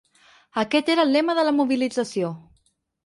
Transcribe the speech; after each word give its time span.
Aquest 0.61 0.89
era 0.95 1.05
el 1.07 1.13
lema 1.17 1.37
de 1.41 1.43
la 1.49 1.53
mobilització. 1.59 2.33